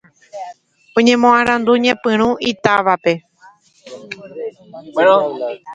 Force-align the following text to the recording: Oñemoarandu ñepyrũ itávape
Oñemoarandu 0.97 1.71
ñepyrũ 1.83 2.25
itávape 2.51 3.13